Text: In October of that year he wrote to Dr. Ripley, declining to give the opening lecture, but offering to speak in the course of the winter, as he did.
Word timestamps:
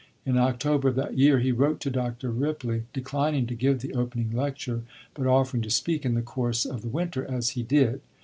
In 0.25 0.35
October 0.35 0.87
of 0.87 0.95
that 0.95 1.15
year 1.15 1.37
he 1.37 1.51
wrote 1.51 1.79
to 1.81 1.91
Dr. 1.91 2.31
Ripley, 2.31 2.85
declining 2.91 3.45
to 3.45 3.53
give 3.53 3.81
the 3.81 3.93
opening 3.93 4.31
lecture, 4.31 4.81
but 5.13 5.27
offering 5.27 5.61
to 5.61 5.69
speak 5.69 6.05
in 6.07 6.15
the 6.15 6.23
course 6.23 6.65
of 6.65 6.81
the 6.81 6.89
winter, 6.89 7.23
as 7.23 7.49
he 7.49 7.61
did. 7.61 8.01